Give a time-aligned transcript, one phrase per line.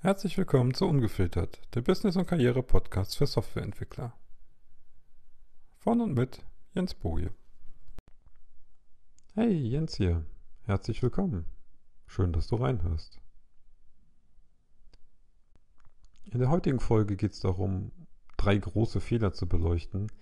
[0.00, 4.16] Herzlich willkommen zu Ungefiltert, der Business- und Karriere-Podcast für Softwareentwickler.
[5.78, 7.34] Von und mit Jens Boje.
[9.34, 10.24] Hey, Jens hier.
[10.62, 11.46] Herzlich willkommen.
[12.06, 13.20] Schön, dass du reinhörst.
[16.26, 17.90] In der heutigen Folge geht es darum,
[18.36, 20.12] drei große Fehler zu beleuchten,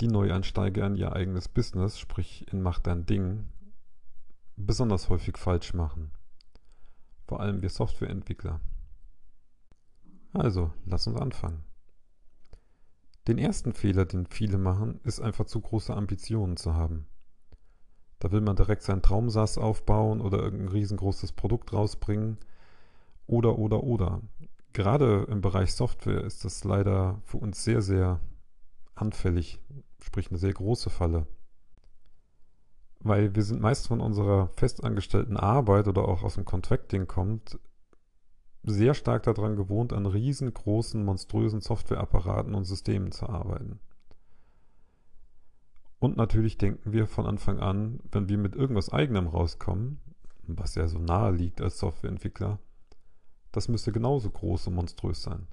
[0.00, 3.48] die Neueinsteiger in ihr eigenes Business, sprich in Mach dein Ding,
[4.54, 6.12] besonders häufig falsch machen.
[7.30, 8.60] Vor allem wir Softwareentwickler.
[10.32, 11.62] Also, lass uns anfangen.
[13.28, 17.06] Den ersten Fehler, den viele machen, ist einfach zu große Ambitionen zu haben.
[18.18, 22.36] Da will man direkt seinen Traumsatz aufbauen oder irgendein riesengroßes Produkt rausbringen.
[23.28, 24.22] Oder, oder, oder.
[24.72, 28.18] Gerade im Bereich Software ist das leider für uns sehr, sehr
[28.96, 29.60] anfällig,
[30.00, 31.28] sprich eine sehr große Falle.
[33.00, 37.58] Weil wir sind meist von unserer festangestellten Arbeit oder auch aus dem Contracting kommt,
[38.62, 43.80] sehr stark daran gewohnt, an riesengroßen, monströsen Softwareapparaten und Systemen zu arbeiten.
[45.98, 50.00] Und natürlich denken wir von Anfang an, wenn wir mit irgendwas eigenem rauskommen,
[50.42, 52.58] was ja so nahe liegt als Softwareentwickler,
[53.52, 55.46] das müsste genauso groß und monströs sein.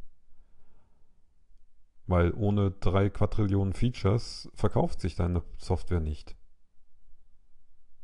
[2.05, 6.36] Weil ohne drei Quadrillionen Features verkauft sich deine Software nicht.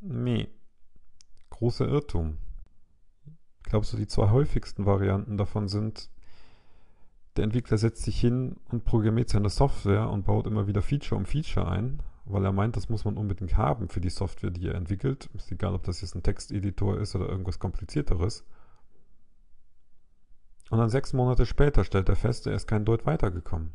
[0.05, 0.49] Nee.
[1.49, 2.37] Großer Irrtum.
[3.59, 6.09] Ich glaube, so die zwei häufigsten Varianten davon sind,
[7.37, 11.25] der Entwickler setzt sich hin und programmiert seine Software und baut immer wieder Feature um
[11.25, 14.75] Feature ein, weil er meint, das muss man unbedingt haben für die Software, die er
[14.75, 15.29] entwickelt.
[15.35, 18.45] Ist egal, ob das jetzt ein Texteditor ist oder irgendwas komplizierteres.
[20.69, 23.73] Und dann sechs Monate später stellt er fest, er ist kein Deut weitergekommen.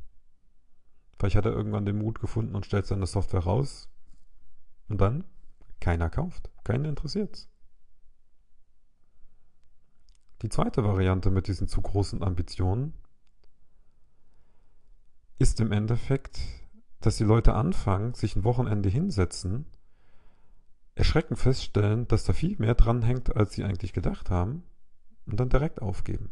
[1.18, 3.88] Vielleicht hat er irgendwann den Mut gefunden und stellt seine Software raus.
[4.88, 5.24] Und dann?
[5.80, 6.50] Keiner kauft.
[6.64, 7.48] Keiner interessiert's.
[10.42, 12.94] Die zweite Variante mit diesen zu großen Ambitionen
[15.38, 16.40] ist im Endeffekt,
[17.00, 19.66] dass die Leute anfangen, sich ein Wochenende hinsetzen,
[20.94, 24.64] erschrecken feststellen, dass da viel mehr dranhängt, als sie eigentlich gedacht haben,
[25.26, 26.30] und dann direkt aufgeben.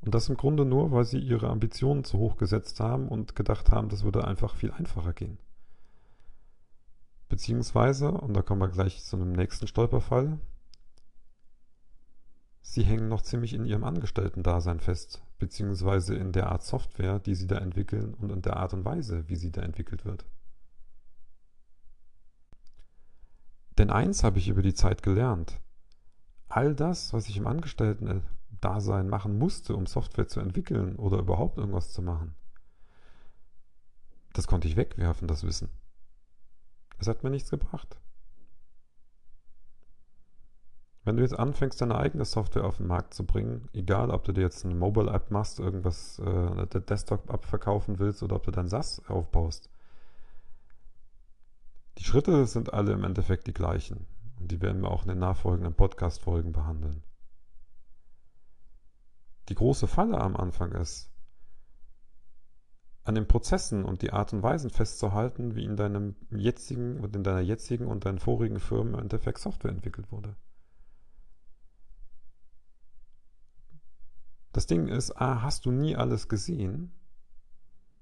[0.00, 3.70] Und das im Grunde nur, weil sie ihre Ambitionen zu hoch gesetzt haben und gedacht
[3.70, 5.38] haben, das würde einfach viel einfacher gehen.
[7.28, 10.38] Beziehungsweise, und da kommen wir gleich zu einem nächsten Stolperfall,
[12.62, 17.46] sie hängen noch ziemlich in ihrem Angestellten-Dasein fest, beziehungsweise in der Art Software, die sie
[17.46, 20.24] da entwickeln und in der Art und Weise, wie sie da entwickelt wird.
[23.76, 25.60] Denn eins habe ich über die Zeit gelernt.
[26.48, 31.92] All das, was ich im Angestellten-Dasein machen musste, um Software zu entwickeln oder überhaupt irgendwas
[31.92, 32.34] zu machen,
[34.32, 35.68] das konnte ich wegwerfen, das Wissen.
[36.98, 37.96] Es hat mir nichts gebracht.
[41.04, 44.32] Wenn du jetzt anfängst, deine eigene Software auf den Markt zu bringen, egal ob du
[44.32, 48.68] dir jetzt eine Mobile-App machst, irgendwas, äh, eine Desktop-App verkaufen willst oder ob du dein
[48.68, 49.70] SaaS aufbaust,
[51.96, 54.06] die Schritte sind alle im Endeffekt die gleichen.
[54.38, 57.02] Und die werden wir auch in den nachfolgenden Podcast-Folgen behandeln.
[59.48, 61.10] Die große Falle am Anfang ist,
[63.08, 67.24] an den Prozessen und die Art und Weisen festzuhalten, wie in deinem jetzigen und in
[67.24, 70.36] deiner jetzigen und deinen vorigen Firmen im Endeffekt Software entwickelt wurde.
[74.52, 76.92] Das Ding ist, A, hast du nie alles gesehen.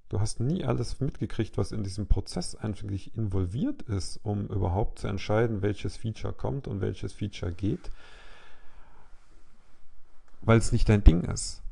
[0.09, 5.07] Du hast nie alles mitgekriegt, was in diesem Prozess eigentlich involviert ist, um überhaupt zu
[5.07, 7.91] entscheiden, welches Feature kommt und welches Feature geht,
[10.41, 11.63] weil es nicht dein Ding ist.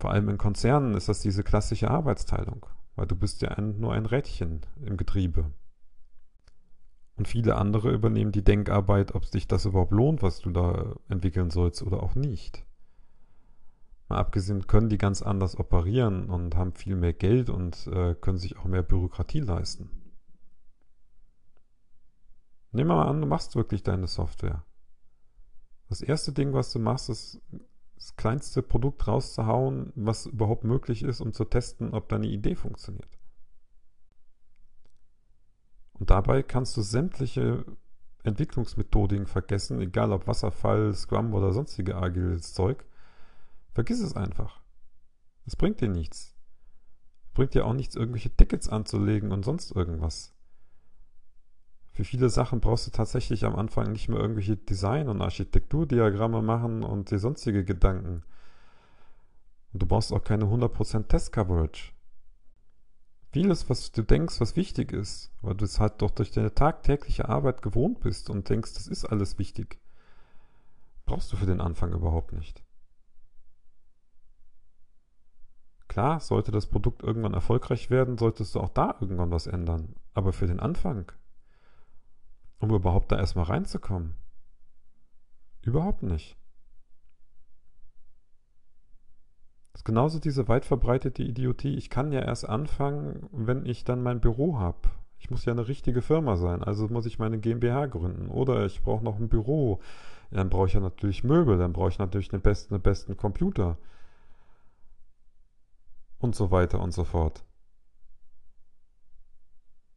[0.00, 2.64] Vor allem in Konzernen ist das diese klassische Arbeitsteilung,
[2.96, 5.52] weil du bist ja ein, nur ein Rädchen im Getriebe.
[7.16, 11.50] Und viele andere übernehmen die Denkarbeit, ob sich das überhaupt lohnt, was du da entwickeln
[11.50, 12.64] sollst oder auch nicht.
[14.08, 18.38] Mal abgesehen können die ganz anders operieren und haben viel mehr Geld und äh, können
[18.38, 19.90] sich auch mehr Bürokratie leisten.
[22.72, 24.64] Nehmen wir mal an, du machst wirklich deine Software.
[25.90, 27.42] Das erste Ding, was du machst, ist
[28.00, 33.18] das kleinste Produkt rauszuhauen, was überhaupt möglich ist, um zu testen, ob deine Idee funktioniert.
[35.92, 37.66] Und dabei kannst du sämtliche
[38.22, 42.86] Entwicklungsmethodiken vergessen, egal ob Wasserfall, Scrum oder sonstige agiles Zeug.
[43.74, 44.62] Vergiss es einfach.
[45.44, 46.34] Es bringt dir nichts.
[47.34, 50.34] Bringt dir auch nichts, irgendwelche Tickets anzulegen und sonst irgendwas.
[51.92, 56.82] Für viele Sachen brauchst du tatsächlich am Anfang nicht mehr irgendwelche Design- und Architekturdiagramme machen
[56.82, 58.22] und die sonstige Gedanken.
[59.72, 61.92] Und du brauchst auch keine 100% Test-Coverage.
[63.32, 67.28] Vieles, was du denkst, was wichtig ist, weil du es halt doch durch deine tagtägliche
[67.28, 69.78] Arbeit gewohnt bist und denkst, das ist alles wichtig,
[71.10, 72.62] Brauchst du für den Anfang überhaupt nicht.
[75.88, 79.96] Klar, sollte das Produkt irgendwann erfolgreich werden, solltest du auch da irgendwann was ändern.
[80.14, 81.10] Aber für den Anfang,
[82.60, 84.14] um überhaupt da erstmal reinzukommen,
[85.62, 86.36] überhaupt nicht.
[89.72, 91.74] Das ist genauso diese weit verbreitete Idiotie.
[91.74, 94.90] Ich kann ja erst anfangen, wenn ich dann mein Büro habe.
[95.18, 98.28] Ich muss ja eine richtige Firma sein, also muss ich meine GmbH gründen.
[98.28, 99.80] Oder ich brauche noch ein Büro.
[100.30, 103.78] Dann brauche ich ja natürlich Möbel, dann brauche ich natürlich den besten, den besten Computer
[106.18, 107.44] und so weiter und so fort.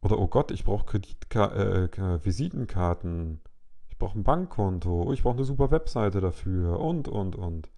[0.04, 3.40] Oder oh Gott, ich brauche äh, Visitenkarten,
[3.88, 7.72] ich brauche ein Bankkonto, ich brauche eine super Webseite dafür und, und, und.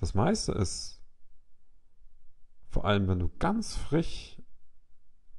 [0.00, 1.00] Das meiste ist,
[2.68, 4.42] vor allem wenn du ganz frisch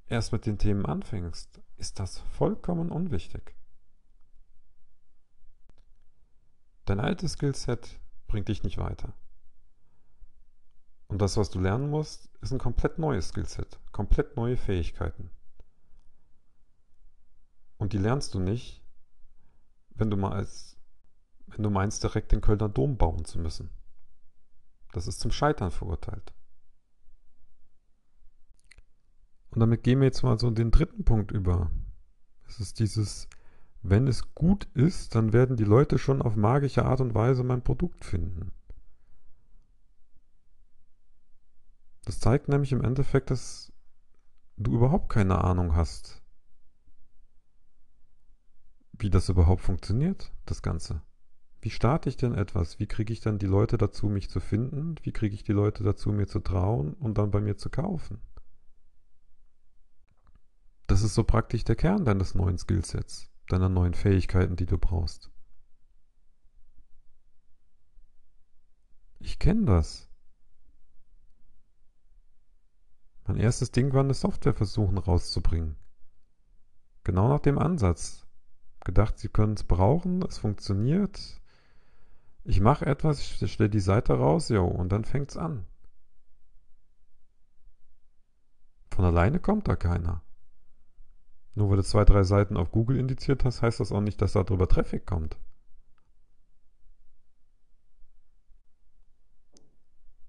[0.07, 3.56] erst mit den Themen anfängst, ist das vollkommen unwichtig.
[6.86, 9.13] Dein altes Skillset bringt dich nicht weiter.
[11.15, 15.31] Und das, was du lernen musst, ist ein komplett neues Skillset, komplett neue Fähigkeiten.
[17.77, 18.83] Und die lernst du nicht,
[19.91, 20.75] wenn du mal als,
[21.47, 23.69] wenn du meinst, direkt den Kölner Dom bauen zu müssen.
[24.91, 26.33] Das ist zum Scheitern verurteilt.
[29.51, 31.71] Und damit gehen wir jetzt mal so den dritten Punkt über.
[32.45, 33.29] Es ist dieses,
[33.83, 37.63] wenn es gut ist, dann werden die Leute schon auf magische Art und Weise mein
[37.63, 38.51] Produkt finden.
[42.06, 43.74] Das zeigt nämlich im Endeffekt, dass
[44.57, 46.22] du überhaupt keine Ahnung hast,
[48.94, 51.02] wie das überhaupt funktioniert, das Ganze.
[51.62, 52.80] Wie starte ich denn etwas?
[52.80, 54.96] Wie kriege ich dann die Leute dazu, mich zu finden?
[55.02, 58.22] Wie kriege ich die Leute dazu, mir zu trauen und dann bei mir zu kaufen?
[60.86, 65.31] Das ist so praktisch der Kern deines neuen Skillsets, deiner neuen Fähigkeiten, die du brauchst.
[69.19, 70.08] Ich kenne das.
[73.25, 75.75] Mein erstes Ding war eine Software versuchen rauszubringen.
[77.04, 78.25] Genau nach dem Ansatz.
[78.83, 81.42] Gedacht, sie können es brauchen, es funktioniert.
[82.44, 85.66] Ich mache etwas, ich stelle die Seite raus, jo, und dann fängt es an.
[88.92, 90.22] Von alleine kommt da keiner.
[91.56, 94.33] Nur weil du zwei, drei Seiten auf Google indiziert hast, heißt das auch nicht, dass
[94.33, 95.38] darüber Traffic kommt.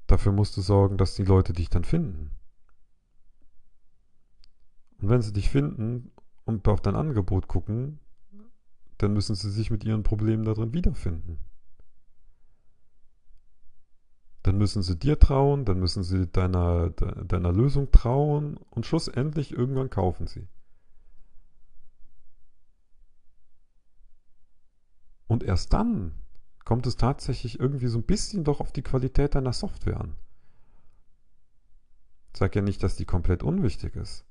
[0.07, 2.31] Dafür musst du sorgen, dass die Leute dich dann finden.
[5.01, 6.11] Und wenn sie dich finden
[6.45, 8.01] und auf dein Angebot gucken,
[8.99, 11.39] dann müssen sie sich mit ihren Problemen darin wiederfinden.
[14.43, 19.91] Dann müssen sie dir trauen, dann müssen sie deiner, deiner Lösung trauen und schlussendlich irgendwann
[19.91, 20.47] kaufen sie.
[25.27, 26.15] Und erst dann
[26.65, 30.15] kommt es tatsächlich irgendwie so ein bisschen doch auf die Qualität deiner Software an.
[32.33, 34.25] Ich sage ja nicht, dass die komplett unwichtig ist.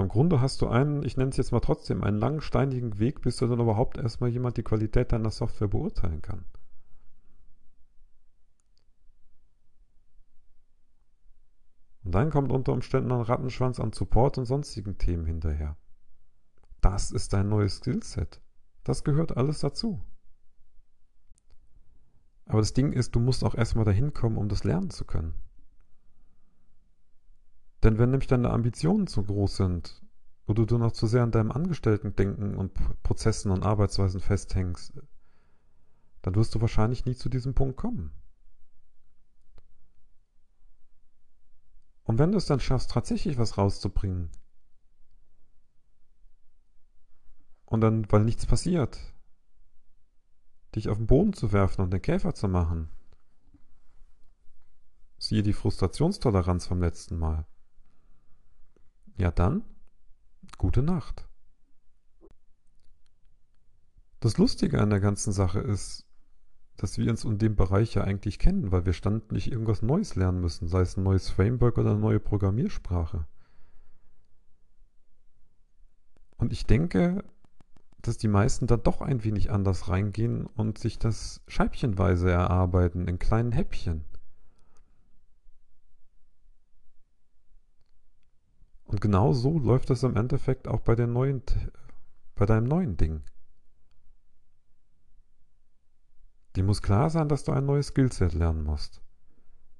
[0.00, 2.98] Aber im Grunde hast du einen, ich nenne es jetzt mal trotzdem, einen langen, steinigen
[2.98, 6.46] Weg, bis du dann überhaupt erstmal jemand die Qualität deiner Software beurteilen kann.
[12.02, 15.76] Und dann kommt unter Umständen ein Rattenschwanz an Support und sonstigen Themen hinterher.
[16.80, 18.40] Das ist dein neues Skillset.
[18.84, 20.02] Das gehört alles dazu.
[22.46, 25.34] Aber das Ding ist, du musst auch erstmal dahin kommen, um das lernen zu können.
[27.82, 30.02] Denn wenn nämlich deine Ambitionen zu groß sind
[30.46, 34.92] oder du noch zu sehr an deinem Angestellten-Denken und Prozessen und Arbeitsweisen festhängst,
[36.22, 38.12] dann wirst du wahrscheinlich nie zu diesem Punkt kommen.
[42.04, 44.30] Und wenn du es dann schaffst, tatsächlich was rauszubringen,
[47.66, 48.98] und dann, weil nichts passiert,
[50.74, 52.90] dich auf den Boden zu werfen und den Käfer zu machen,
[55.18, 57.46] siehe die Frustrationstoleranz vom letzten Mal,
[59.20, 59.62] ja dann,
[60.58, 61.28] gute Nacht.
[64.20, 66.06] Das Lustige an der ganzen Sache ist,
[66.76, 70.40] dass wir uns in dem Bereich ja eigentlich kennen, weil wir standlich irgendwas Neues lernen
[70.40, 73.26] müssen, sei es ein neues Framework oder eine neue Programmiersprache.
[76.38, 77.22] Und ich denke,
[78.00, 83.18] dass die meisten da doch ein wenig anders reingehen und sich das scheibchenweise erarbeiten, in
[83.18, 84.04] kleinen Häppchen.
[88.90, 91.44] Und genau so läuft das im Endeffekt auch bei, den neuen,
[92.34, 93.22] bei deinem neuen Ding.
[96.56, 99.00] Dir muss klar sein, dass du ein neues Skillset lernen musst.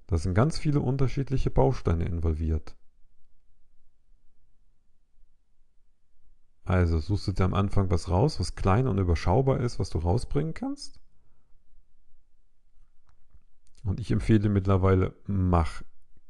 [0.06, 2.76] Da sind ganz viele unterschiedliche Bausteine involviert.
[6.62, 9.98] Also suchst du dir am Anfang was raus, was klein und überschaubar ist, was du
[9.98, 11.00] rausbringen kannst.
[13.82, 15.82] Und ich empfehle mittlerweile, mach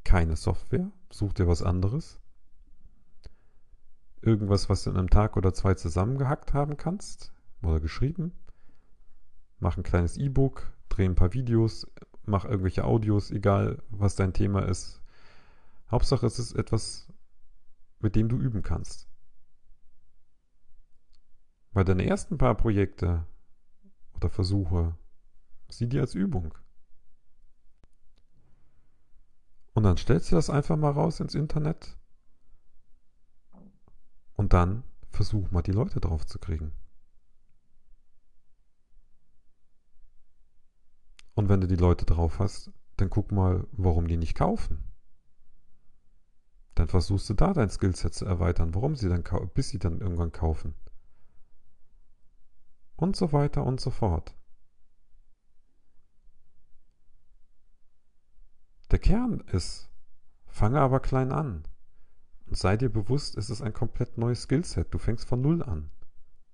[0.03, 2.21] keine Software, such dir was anderes.
[4.21, 8.33] Irgendwas, was du in einem Tag oder zwei zusammengehackt haben kannst oder geschrieben.
[9.59, 11.87] Mach ein kleines E-Book, dreh ein paar Videos,
[12.25, 15.01] mach irgendwelche Audios, egal was dein Thema ist.
[15.89, 17.07] Hauptsache es ist etwas,
[17.99, 19.07] mit dem du üben kannst.
[21.73, 23.25] Weil deine ersten paar Projekte
[24.13, 24.95] oder Versuche,
[25.69, 26.53] sieh dir als Übung.
[29.73, 31.97] Und dann stellst du das einfach mal raus ins Internet
[34.41, 36.71] und dann versuch mal die Leute drauf zu kriegen.
[41.35, 44.91] Und wenn du die Leute drauf hast, dann guck mal, warum die nicht kaufen.
[46.73, 50.31] Dann versuchst du da dein Skillset zu erweitern, warum sie dann bis sie dann irgendwann
[50.31, 50.73] kaufen
[52.95, 54.35] und so weiter und so fort.
[58.89, 59.91] Der Kern ist,
[60.47, 61.67] fange aber klein an
[62.51, 64.93] und sei dir bewusst, es ist ein komplett neues Skillset.
[64.93, 65.89] Du fängst von Null an.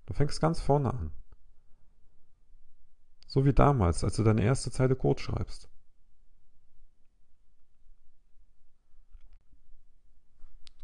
[0.06, 1.10] Du fängst ganz vorne an.
[3.26, 5.72] So wie damals, als du deine erste Zeile Code schreibst.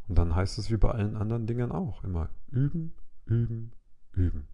[0.07, 3.71] Und dann heißt es wie bei allen anderen Dingen auch immer üben, üben,
[4.13, 4.47] üben.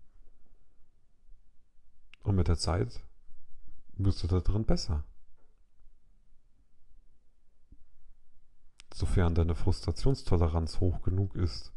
[2.21, 3.01] Und mit der Zeit
[3.93, 5.05] wirst du da drin besser.
[8.99, 11.71] Sofern deine Frustrationstoleranz hoch genug ist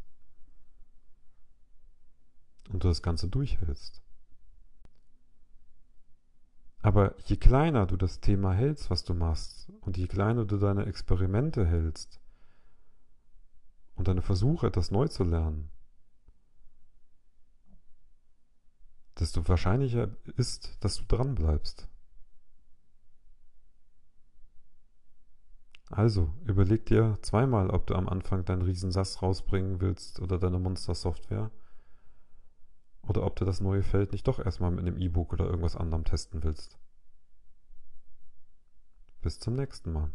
[2.69, 4.03] und du das Ganze durchhältst.
[6.81, 10.87] Aber je kleiner du das Thema hältst, was du machst, und je kleiner du deine
[10.87, 12.21] Experimente hältst
[13.95, 15.71] und deine Versuche, etwas neu zu lernen,
[19.21, 21.87] desto wahrscheinlicher ist, dass du dran bleibst.
[25.93, 31.51] Also, überleg dir zweimal, ob du am Anfang deinen Riesensass rausbringen willst oder deine Monster-Software.
[33.07, 36.05] Oder ob du das neue Feld nicht doch erstmal mit einem E-Book oder irgendwas anderem
[36.05, 36.79] testen willst.
[39.21, 40.11] Bis zum nächsten Mal.